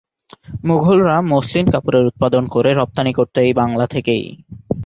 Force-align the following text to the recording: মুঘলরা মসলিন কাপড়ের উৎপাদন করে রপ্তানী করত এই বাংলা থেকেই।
মুঘলরা 0.65 1.15
মসলিন 1.31 1.65
কাপড়ের 1.69 2.03
উৎপাদন 2.05 2.43
করে 2.47 2.69
রপ্তানী 2.73 3.11
করত 3.13 3.35
এই 3.39 3.53
বাংলা 3.53 3.85
থেকেই। 3.87 4.23